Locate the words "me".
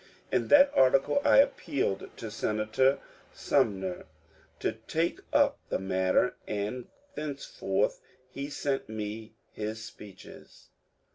8.89-9.35